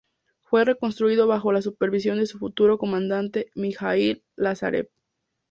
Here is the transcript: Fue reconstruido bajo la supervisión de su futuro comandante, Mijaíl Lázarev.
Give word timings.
Fue 0.41 0.65
reconstruido 0.65 1.27
bajo 1.27 1.51
la 1.51 1.61
supervisión 1.61 2.17
de 2.17 2.25
su 2.25 2.39
futuro 2.39 2.79
comandante, 2.79 3.51
Mijaíl 3.53 4.23
Lázarev. 4.35 4.89